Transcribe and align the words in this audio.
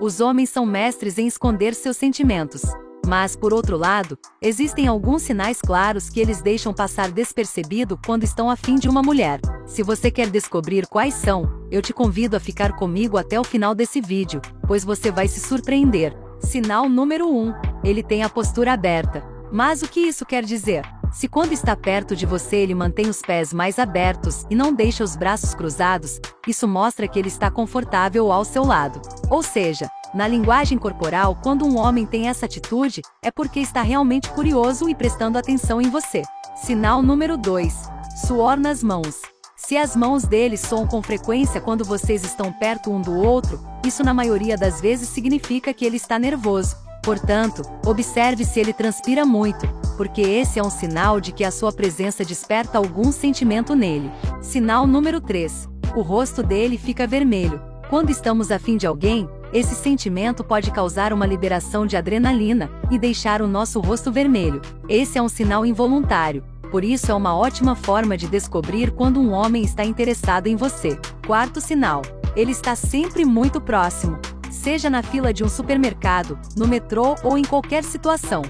Os 0.00 0.20
homens 0.20 0.50
são 0.50 0.66
mestres 0.66 1.18
em 1.18 1.26
esconder 1.26 1.72
seus 1.72 1.96
sentimentos. 1.96 2.62
Mas, 3.06 3.36
por 3.36 3.52
outro 3.54 3.76
lado, 3.76 4.18
existem 4.42 4.88
alguns 4.88 5.22
sinais 5.22 5.60
claros 5.60 6.10
que 6.10 6.18
eles 6.18 6.42
deixam 6.42 6.74
passar 6.74 7.12
despercebido 7.12 7.98
quando 8.04 8.24
estão 8.24 8.50
afim 8.50 8.74
de 8.74 8.88
uma 8.88 9.02
mulher. 9.02 9.40
Se 9.66 9.82
você 9.82 10.10
quer 10.10 10.28
descobrir 10.30 10.86
quais 10.86 11.14
são, 11.14 11.64
eu 11.70 11.80
te 11.80 11.92
convido 11.92 12.36
a 12.36 12.40
ficar 12.40 12.74
comigo 12.74 13.16
até 13.16 13.38
o 13.38 13.44
final 13.44 13.74
desse 13.74 14.00
vídeo, 14.00 14.40
pois 14.66 14.84
você 14.84 15.12
vai 15.12 15.28
se 15.28 15.38
surpreender. 15.38 16.16
Sinal 16.40 16.88
número 16.88 17.28
1. 17.28 17.54
Ele 17.84 18.02
tem 18.02 18.24
a 18.24 18.28
postura 18.28 18.72
aberta. 18.72 19.22
Mas 19.52 19.82
o 19.82 19.88
que 19.88 20.00
isso 20.00 20.26
quer 20.26 20.44
dizer? 20.44 20.84
Se 21.14 21.28
quando 21.28 21.52
está 21.52 21.76
perto 21.76 22.16
de 22.16 22.26
você 22.26 22.56
ele 22.56 22.74
mantém 22.74 23.08
os 23.08 23.22
pés 23.22 23.54
mais 23.54 23.78
abertos 23.78 24.44
e 24.50 24.56
não 24.56 24.74
deixa 24.74 25.04
os 25.04 25.14
braços 25.14 25.54
cruzados, 25.54 26.20
isso 26.44 26.66
mostra 26.66 27.06
que 27.06 27.16
ele 27.16 27.28
está 27.28 27.48
confortável 27.52 28.32
ao 28.32 28.44
seu 28.44 28.64
lado. 28.64 29.00
Ou 29.30 29.40
seja, 29.40 29.88
na 30.12 30.26
linguagem 30.26 30.76
corporal, 30.76 31.38
quando 31.40 31.64
um 31.64 31.78
homem 31.78 32.04
tem 32.04 32.28
essa 32.28 32.46
atitude, 32.46 33.00
é 33.22 33.30
porque 33.30 33.60
está 33.60 33.80
realmente 33.80 34.28
curioso 34.30 34.88
e 34.88 34.94
prestando 34.94 35.38
atenção 35.38 35.80
em 35.80 35.88
você. 35.88 36.22
Sinal 36.56 37.00
número 37.00 37.38
2. 37.38 37.88
Suor 38.26 38.56
nas 38.58 38.82
mãos. 38.82 39.22
Se 39.56 39.76
as 39.76 39.94
mãos 39.94 40.24
dele 40.24 40.56
soam 40.56 40.84
com 40.84 41.00
frequência 41.00 41.60
quando 41.60 41.84
vocês 41.84 42.24
estão 42.24 42.52
perto 42.52 42.90
um 42.90 43.00
do 43.00 43.14
outro, 43.16 43.60
isso 43.86 44.02
na 44.02 44.12
maioria 44.12 44.56
das 44.56 44.80
vezes 44.80 45.08
significa 45.10 45.72
que 45.72 45.84
ele 45.84 45.96
está 45.96 46.18
nervoso. 46.18 46.76
Portanto, 47.04 47.62
observe 47.86 48.44
se 48.44 48.58
ele 48.58 48.72
transpira 48.72 49.24
muito, 49.24 49.68
porque 49.96 50.20
esse 50.20 50.58
é 50.58 50.62
um 50.62 50.70
sinal 50.70 51.20
de 51.20 51.32
que 51.32 51.44
a 51.44 51.50
sua 51.50 51.72
presença 51.72 52.24
desperta 52.24 52.78
algum 52.78 53.10
sentimento 53.12 53.74
nele. 53.74 54.10
Sinal 54.42 54.86
número 54.86 55.20
3. 55.20 55.68
O 55.96 56.02
rosto 56.02 56.42
dele 56.42 56.76
fica 56.76 57.06
vermelho. 57.06 57.62
Quando 57.88 58.10
estamos 58.10 58.50
afim 58.50 58.76
de 58.76 58.86
alguém, 58.86 59.28
esse 59.52 59.74
sentimento 59.74 60.42
pode 60.42 60.70
causar 60.70 61.12
uma 61.12 61.26
liberação 61.26 61.86
de 61.86 61.96
adrenalina 61.96 62.70
e 62.90 62.98
deixar 62.98 63.40
o 63.40 63.46
nosso 63.46 63.80
rosto 63.80 64.10
vermelho. 64.10 64.60
Esse 64.88 65.18
é 65.18 65.22
um 65.22 65.28
sinal 65.28 65.64
involuntário, 65.64 66.42
por 66.74 66.82
isso 66.82 67.12
é 67.12 67.14
uma 67.14 67.36
ótima 67.36 67.76
forma 67.76 68.16
de 68.16 68.26
descobrir 68.26 68.90
quando 68.90 69.20
um 69.20 69.30
homem 69.30 69.62
está 69.62 69.84
interessado 69.84 70.48
em 70.48 70.56
você. 70.56 70.98
Quarto 71.24 71.60
sinal: 71.60 72.02
ele 72.34 72.50
está 72.50 72.74
sempre 72.74 73.24
muito 73.24 73.60
próximo. 73.60 74.18
Seja 74.50 74.90
na 74.90 75.00
fila 75.00 75.32
de 75.32 75.44
um 75.44 75.48
supermercado, 75.48 76.36
no 76.56 76.66
metrô 76.66 77.14
ou 77.22 77.38
em 77.38 77.44
qualquer 77.44 77.84
situação. 77.84 78.42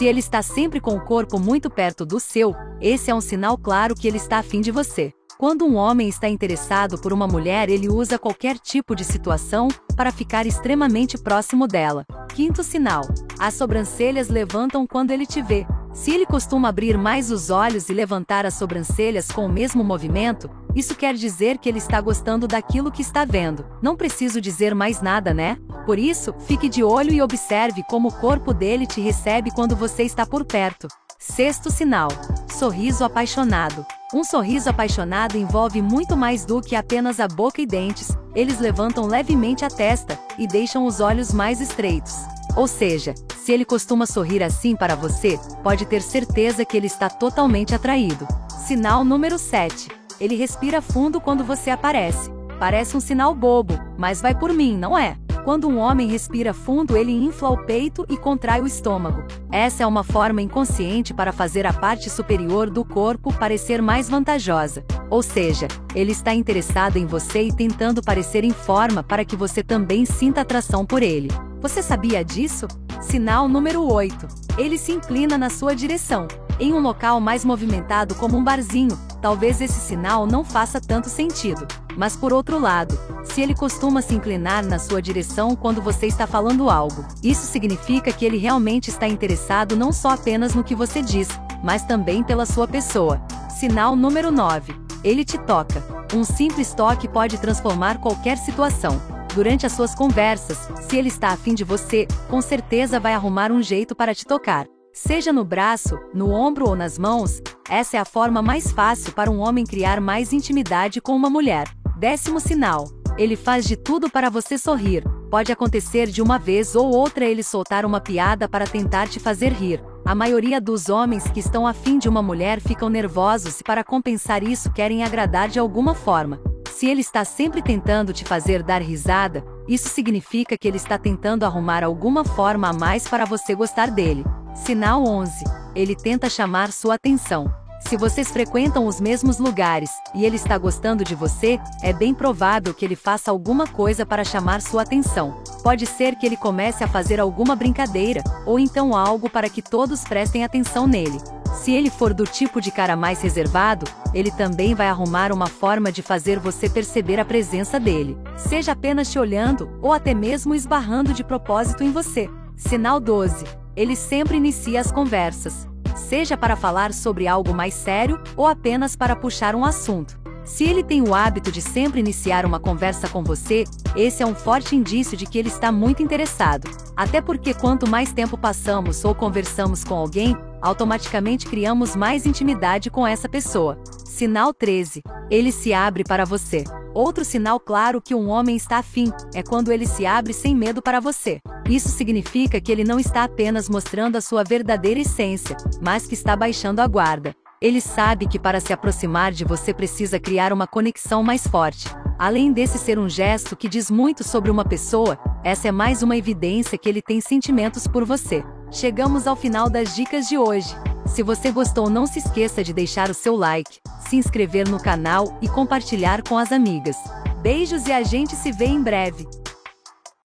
Se 0.00 0.06
ele 0.06 0.20
está 0.20 0.40
sempre 0.40 0.80
com 0.80 0.96
o 0.96 1.00
corpo 1.04 1.38
muito 1.38 1.68
perto 1.68 2.06
do 2.06 2.18
seu, 2.18 2.54
esse 2.80 3.10
é 3.10 3.14
um 3.14 3.20
sinal 3.20 3.58
claro 3.58 3.94
que 3.94 4.08
ele 4.08 4.16
está 4.16 4.38
afim 4.38 4.62
de 4.62 4.70
você. 4.70 5.12
Quando 5.36 5.66
um 5.66 5.76
homem 5.76 6.08
está 6.08 6.26
interessado 6.26 6.98
por 6.98 7.12
uma 7.12 7.26
mulher, 7.26 7.68
ele 7.68 7.86
usa 7.86 8.18
qualquer 8.18 8.58
tipo 8.58 8.96
de 8.96 9.04
situação 9.04 9.68
para 9.94 10.10
ficar 10.10 10.46
extremamente 10.46 11.18
próximo 11.18 11.66
dela. 11.66 12.06
Quinto 12.34 12.64
sinal: 12.64 13.02
as 13.38 13.52
sobrancelhas 13.52 14.30
levantam 14.30 14.86
quando 14.86 15.10
ele 15.10 15.26
te 15.26 15.42
vê. 15.42 15.66
Se 15.92 16.10
ele 16.10 16.24
costuma 16.24 16.70
abrir 16.70 16.96
mais 16.96 17.30
os 17.30 17.50
olhos 17.50 17.90
e 17.90 17.92
levantar 17.92 18.46
as 18.46 18.54
sobrancelhas 18.54 19.30
com 19.30 19.44
o 19.44 19.52
mesmo 19.52 19.84
movimento, 19.84 20.48
isso 20.74 20.94
quer 20.94 21.12
dizer 21.12 21.58
que 21.58 21.68
ele 21.68 21.76
está 21.76 22.00
gostando 22.00 22.48
daquilo 22.48 22.90
que 22.90 23.02
está 23.02 23.26
vendo. 23.26 23.66
Não 23.82 23.96
preciso 23.96 24.40
dizer 24.40 24.74
mais 24.74 25.02
nada, 25.02 25.34
né? 25.34 25.58
Por 25.90 25.98
isso, 25.98 26.32
fique 26.46 26.68
de 26.68 26.84
olho 26.84 27.12
e 27.12 27.20
observe 27.20 27.82
como 27.82 28.10
o 28.10 28.12
corpo 28.12 28.54
dele 28.54 28.86
te 28.86 29.00
recebe 29.00 29.50
quando 29.50 29.74
você 29.74 30.04
está 30.04 30.24
por 30.24 30.44
perto. 30.44 30.86
Sexto 31.18 31.68
sinal: 31.68 32.06
sorriso 32.48 33.02
apaixonado. 33.02 33.84
Um 34.14 34.22
sorriso 34.22 34.70
apaixonado 34.70 35.36
envolve 35.36 35.82
muito 35.82 36.16
mais 36.16 36.44
do 36.44 36.60
que 36.60 36.76
apenas 36.76 37.18
a 37.18 37.26
boca 37.26 37.60
e 37.60 37.66
dentes, 37.66 38.16
eles 38.36 38.60
levantam 38.60 39.04
levemente 39.04 39.64
a 39.64 39.68
testa 39.68 40.16
e 40.38 40.46
deixam 40.46 40.86
os 40.86 41.00
olhos 41.00 41.32
mais 41.32 41.60
estreitos. 41.60 42.14
Ou 42.54 42.68
seja, 42.68 43.12
se 43.36 43.50
ele 43.50 43.64
costuma 43.64 44.06
sorrir 44.06 44.44
assim 44.44 44.76
para 44.76 44.94
você, 44.94 45.40
pode 45.60 45.84
ter 45.86 46.02
certeza 46.02 46.64
que 46.64 46.76
ele 46.76 46.86
está 46.86 47.08
totalmente 47.08 47.74
atraído. 47.74 48.28
Sinal 48.64 49.04
número 49.04 49.40
7. 49.40 49.88
Ele 50.20 50.36
respira 50.36 50.80
fundo 50.80 51.20
quando 51.20 51.42
você 51.42 51.68
aparece. 51.68 52.30
Parece 52.60 52.96
um 52.96 53.00
sinal 53.00 53.34
bobo, 53.34 53.74
mas 53.98 54.22
vai 54.22 54.38
por 54.38 54.52
mim, 54.52 54.78
não 54.78 54.96
é? 54.96 55.16
Quando 55.50 55.66
um 55.66 55.78
homem 55.78 56.06
respira 56.06 56.54
fundo, 56.54 56.96
ele 56.96 57.10
infla 57.10 57.50
o 57.50 57.64
peito 57.64 58.06
e 58.08 58.16
contrai 58.16 58.60
o 58.60 58.68
estômago. 58.68 59.24
Essa 59.50 59.82
é 59.82 59.86
uma 59.86 60.04
forma 60.04 60.40
inconsciente 60.40 61.12
para 61.12 61.32
fazer 61.32 61.66
a 61.66 61.72
parte 61.72 62.08
superior 62.08 62.70
do 62.70 62.84
corpo 62.84 63.36
parecer 63.36 63.82
mais 63.82 64.08
vantajosa. 64.08 64.84
Ou 65.10 65.24
seja, 65.24 65.66
ele 65.92 66.12
está 66.12 66.32
interessado 66.32 66.98
em 66.98 67.04
você 67.04 67.42
e 67.42 67.52
tentando 67.52 68.00
parecer 68.00 68.44
em 68.44 68.52
forma 68.52 69.02
para 69.02 69.24
que 69.24 69.34
você 69.34 69.60
também 69.60 70.04
sinta 70.04 70.42
atração 70.42 70.86
por 70.86 71.02
ele. 71.02 71.26
Você 71.60 71.82
sabia 71.82 72.24
disso? 72.24 72.68
Sinal 73.00 73.48
número 73.48 73.82
8. 73.82 74.28
Ele 74.56 74.78
se 74.78 74.92
inclina 74.92 75.36
na 75.36 75.50
sua 75.50 75.74
direção. 75.74 76.28
Em 76.60 76.72
um 76.72 76.78
local 76.78 77.18
mais 77.18 77.44
movimentado 77.44 78.14
como 78.14 78.38
um 78.38 78.44
barzinho, 78.44 78.96
talvez 79.20 79.60
esse 79.60 79.80
sinal 79.80 80.28
não 80.28 80.44
faça 80.44 80.80
tanto 80.80 81.08
sentido. 81.08 81.66
Mas 81.96 82.16
por 82.16 82.32
outro 82.32 82.58
lado, 82.58 82.98
se 83.24 83.40
ele 83.40 83.54
costuma 83.54 84.02
se 84.02 84.14
inclinar 84.14 84.64
na 84.64 84.78
sua 84.78 85.00
direção 85.00 85.54
quando 85.54 85.82
você 85.82 86.06
está 86.06 86.26
falando 86.26 86.70
algo, 86.70 87.04
isso 87.22 87.46
significa 87.46 88.12
que 88.12 88.24
ele 88.24 88.38
realmente 88.38 88.88
está 88.88 89.06
interessado 89.06 89.76
não 89.76 89.92
só 89.92 90.10
apenas 90.10 90.54
no 90.54 90.64
que 90.64 90.74
você 90.74 91.02
diz, 91.02 91.28
mas 91.62 91.84
também 91.84 92.22
pela 92.22 92.46
sua 92.46 92.66
pessoa. 92.66 93.20
Sinal 93.48 93.94
número 93.94 94.30
9. 94.30 94.74
Ele 95.04 95.24
te 95.24 95.38
toca. 95.38 95.82
Um 96.14 96.24
simples 96.24 96.74
toque 96.74 97.08
pode 97.08 97.38
transformar 97.38 97.98
qualquer 97.98 98.36
situação. 98.36 99.00
Durante 99.34 99.64
as 99.64 99.72
suas 99.72 99.94
conversas, 99.94 100.68
se 100.88 100.96
ele 100.96 101.08
está 101.08 101.28
afim 101.28 101.54
de 101.54 101.62
você, 101.62 102.08
com 102.28 102.40
certeza 102.40 102.98
vai 102.98 103.14
arrumar 103.14 103.52
um 103.52 103.62
jeito 103.62 103.94
para 103.94 104.14
te 104.14 104.24
tocar. 104.24 104.66
Seja 104.92 105.32
no 105.32 105.44
braço, 105.44 105.96
no 106.12 106.30
ombro 106.30 106.68
ou 106.68 106.74
nas 106.74 106.98
mãos, 106.98 107.40
essa 107.68 107.96
é 107.96 108.00
a 108.00 108.04
forma 108.04 108.42
mais 108.42 108.72
fácil 108.72 109.12
para 109.12 109.30
um 109.30 109.38
homem 109.38 109.64
criar 109.64 110.00
mais 110.00 110.32
intimidade 110.32 111.00
com 111.00 111.14
uma 111.14 111.30
mulher. 111.30 111.68
Décimo 112.00 112.40
sinal: 112.40 112.88
ele 113.18 113.36
faz 113.36 113.66
de 113.66 113.76
tudo 113.76 114.08
para 114.08 114.30
você 114.30 114.56
sorrir. 114.56 115.04
Pode 115.30 115.52
acontecer 115.52 116.06
de 116.06 116.22
uma 116.22 116.38
vez 116.38 116.74
ou 116.74 116.90
outra 116.90 117.26
ele 117.26 117.42
soltar 117.42 117.84
uma 117.84 118.00
piada 118.00 118.48
para 118.48 118.66
tentar 118.66 119.06
te 119.06 119.20
fazer 119.20 119.52
rir. 119.52 119.84
A 120.02 120.14
maioria 120.14 120.58
dos 120.58 120.88
homens 120.88 121.24
que 121.30 121.40
estão 121.40 121.66
afim 121.66 121.98
de 121.98 122.08
uma 122.08 122.22
mulher 122.22 122.58
ficam 122.58 122.88
nervosos 122.88 123.60
e, 123.60 123.62
para 123.62 123.84
compensar 123.84 124.42
isso, 124.42 124.72
querem 124.72 125.04
agradar 125.04 125.50
de 125.50 125.58
alguma 125.58 125.94
forma. 125.94 126.40
Se 126.70 126.86
ele 126.86 127.02
está 127.02 127.22
sempre 127.22 127.60
tentando 127.60 128.14
te 128.14 128.24
fazer 128.24 128.62
dar 128.62 128.80
risada, 128.80 129.44
isso 129.68 129.90
significa 129.90 130.56
que 130.56 130.66
ele 130.66 130.78
está 130.78 130.96
tentando 130.96 131.44
arrumar 131.44 131.84
alguma 131.84 132.24
forma 132.24 132.70
a 132.70 132.72
mais 132.72 133.06
para 133.06 133.26
você 133.26 133.54
gostar 133.54 133.90
dele. 133.90 134.24
Sinal 134.54 135.04
11. 135.06 135.44
Ele 135.74 135.94
tenta 135.94 136.30
chamar 136.30 136.72
sua 136.72 136.94
atenção. 136.94 137.52
Se 137.80 137.96
vocês 137.96 138.30
frequentam 138.30 138.86
os 138.86 139.00
mesmos 139.00 139.38
lugares 139.38 139.90
e 140.14 140.24
ele 140.24 140.36
está 140.36 140.56
gostando 140.56 141.02
de 141.02 141.14
você, 141.14 141.58
é 141.82 141.92
bem 141.92 142.14
provável 142.14 142.72
que 142.72 142.84
ele 142.84 142.94
faça 142.94 143.30
alguma 143.30 143.66
coisa 143.66 144.06
para 144.06 144.22
chamar 144.22 144.60
sua 144.60 144.82
atenção. 144.82 145.42
Pode 145.62 145.86
ser 145.86 146.14
que 146.16 146.24
ele 146.24 146.36
comece 146.36 146.84
a 146.84 146.88
fazer 146.88 147.18
alguma 147.18 147.56
brincadeira, 147.56 148.22
ou 148.46 148.58
então 148.58 148.96
algo 148.96 149.28
para 149.28 149.48
que 149.48 149.62
todos 149.62 150.04
prestem 150.04 150.44
atenção 150.44 150.86
nele. 150.86 151.18
Se 151.62 151.72
ele 151.72 151.90
for 151.90 152.14
do 152.14 152.24
tipo 152.24 152.60
de 152.60 152.70
cara 152.70 152.94
mais 152.94 153.20
reservado, 153.20 153.84
ele 154.14 154.30
também 154.30 154.74
vai 154.74 154.88
arrumar 154.88 155.32
uma 155.32 155.46
forma 155.46 155.90
de 155.90 156.00
fazer 156.00 156.38
você 156.38 156.70
perceber 156.70 157.18
a 157.18 157.24
presença 157.24 157.78
dele, 157.78 158.16
seja 158.36 158.72
apenas 158.72 159.10
te 159.10 159.18
olhando 159.18 159.68
ou 159.82 159.92
até 159.92 160.14
mesmo 160.14 160.54
esbarrando 160.54 161.12
de 161.12 161.24
propósito 161.24 161.82
em 161.82 161.90
você. 161.90 162.30
Sinal 162.56 163.00
12. 163.00 163.44
Ele 163.76 163.96
sempre 163.96 164.36
inicia 164.36 164.80
as 164.80 164.92
conversas, 164.92 165.66
seja 165.96 166.36
para 166.36 166.56
falar 166.56 166.92
sobre 166.92 167.26
algo 167.26 167.54
mais 167.54 167.74
sério 167.74 168.20
ou 168.36 168.46
apenas 168.46 168.96
para 168.96 169.16
puxar 169.16 169.54
um 169.54 169.64
assunto. 169.64 170.20
Se 170.44 170.64
ele 170.64 170.82
tem 170.82 171.00
o 171.00 171.14
hábito 171.14 171.52
de 171.52 171.60
sempre 171.60 172.00
iniciar 172.00 172.44
uma 172.44 172.58
conversa 172.58 173.08
com 173.08 173.22
você, 173.22 173.64
esse 173.94 174.22
é 174.22 174.26
um 174.26 174.34
forte 174.34 174.74
indício 174.74 175.16
de 175.16 175.26
que 175.26 175.38
ele 175.38 175.48
está 175.48 175.70
muito 175.70 176.02
interessado. 176.02 176.68
Até 176.96 177.20
porque 177.20 177.54
quanto 177.54 177.88
mais 177.88 178.12
tempo 178.12 178.36
passamos 178.36 179.04
ou 179.04 179.14
conversamos 179.14 179.84
com 179.84 179.94
alguém, 179.94 180.36
automaticamente 180.60 181.46
criamos 181.46 181.94
mais 181.94 182.26
intimidade 182.26 182.90
com 182.90 183.06
essa 183.06 183.28
pessoa. 183.28 183.78
Sinal 184.20 184.52
13. 184.52 185.00
Ele 185.30 185.50
se 185.50 185.72
abre 185.72 186.04
para 186.04 186.26
você. 186.26 186.62
Outro 186.92 187.24
sinal 187.24 187.58
claro 187.58 188.02
que 188.02 188.14
um 188.14 188.28
homem 188.28 188.54
está 188.54 188.76
afim 188.76 189.10
é 189.34 189.42
quando 189.42 189.72
ele 189.72 189.86
se 189.86 190.04
abre 190.04 190.34
sem 190.34 190.54
medo 190.54 190.82
para 190.82 191.00
você. 191.00 191.40
Isso 191.66 191.88
significa 191.88 192.60
que 192.60 192.70
ele 192.70 192.84
não 192.84 193.00
está 193.00 193.24
apenas 193.24 193.66
mostrando 193.66 194.16
a 194.16 194.20
sua 194.20 194.44
verdadeira 194.44 195.00
essência, 195.00 195.56
mas 195.80 196.06
que 196.06 196.12
está 196.12 196.36
baixando 196.36 196.82
a 196.82 196.86
guarda. 196.86 197.34
Ele 197.62 197.80
sabe 197.80 198.26
que 198.26 198.38
para 198.38 198.60
se 198.60 198.74
aproximar 198.74 199.32
de 199.32 199.42
você 199.42 199.72
precisa 199.72 200.20
criar 200.20 200.52
uma 200.52 200.66
conexão 200.66 201.22
mais 201.22 201.46
forte. 201.46 201.88
Além 202.18 202.52
desse 202.52 202.76
ser 202.76 202.98
um 202.98 203.08
gesto 203.08 203.56
que 203.56 203.70
diz 203.70 203.90
muito 203.90 204.22
sobre 204.22 204.50
uma 204.50 204.66
pessoa, 204.66 205.18
essa 205.42 205.68
é 205.68 205.72
mais 205.72 206.02
uma 206.02 206.14
evidência 206.14 206.76
que 206.76 206.90
ele 206.90 207.00
tem 207.00 207.22
sentimentos 207.22 207.86
por 207.86 208.04
você. 208.04 208.44
Chegamos 208.70 209.26
ao 209.26 209.34
final 209.34 209.70
das 209.70 209.96
dicas 209.96 210.28
de 210.28 210.36
hoje. 210.36 210.76
Se 211.12 211.24
você 211.24 211.50
gostou, 211.50 211.90
não 211.90 212.06
se 212.06 212.20
esqueça 212.20 212.62
de 212.62 212.72
deixar 212.72 213.10
o 213.10 213.14
seu 213.14 213.34
like, 213.34 213.80
se 214.08 214.16
inscrever 214.16 214.68
no 214.68 214.80
canal 214.80 215.36
e 215.42 215.48
compartilhar 215.48 216.22
com 216.22 216.38
as 216.38 216.52
amigas. 216.52 216.96
Beijos 217.42 217.86
e 217.86 217.92
a 217.92 218.02
gente 218.02 218.36
se 218.36 218.52
vê 218.52 218.66
em 218.66 218.80
breve. 218.80 219.26